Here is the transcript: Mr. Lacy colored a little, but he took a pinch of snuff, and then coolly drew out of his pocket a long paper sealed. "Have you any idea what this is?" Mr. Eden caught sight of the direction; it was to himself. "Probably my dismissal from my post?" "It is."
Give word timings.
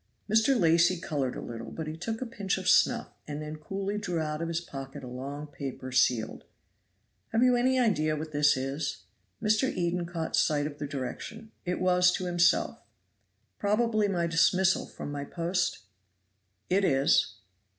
Mr. 0.27 0.59
Lacy 0.59 0.97
colored 0.99 1.35
a 1.35 1.41
little, 1.41 1.69
but 1.71 1.85
he 1.85 1.95
took 1.95 2.23
a 2.23 2.25
pinch 2.25 2.57
of 2.57 2.67
snuff, 2.67 3.09
and 3.27 3.39
then 3.39 3.57
coolly 3.57 3.99
drew 3.99 4.17
out 4.19 4.41
of 4.41 4.47
his 4.47 4.59
pocket 4.59 5.03
a 5.03 5.07
long 5.07 5.45
paper 5.45 5.91
sealed. 5.91 6.43
"Have 7.27 7.43
you 7.43 7.55
any 7.55 7.77
idea 7.79 8.15
what 8.15 8.31
this 8.31 8.57
is?" 8.57 9.03
Mr. 9.43 9.71
Eden 9.71 10.07
caught 10.07 10.35
sight 10.35 10.65
of 10.65 10.79
the 10.79 10.87
direction; 10.87 11.51
it 11.65 11.79
was 11.79 12.11
to 12.13 12.25
himself. 12.25 12.81
"Probably 13.59 14.07
my 14.07 14.25
dismissal 14.25 14.87
from 14.87 15.11
my 15.11 15.23
post?" 15.23 15.83
"It 16.67 16.83
is." 16.83 17.35